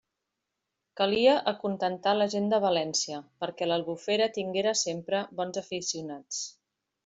Calia 1.01 1.35
acontentar 1.51 2.15
la 2.21 2.27
gent 2.37 2.49
de 2.55 2.61
València, 2.65 3.21
perquè 3.45 3.69
l'Albufera 3.69 4.31
tinguera 4.41 4.75
sempre 4.83 5.23
bons 5.43 5.65
aficionats. 5.67 6.45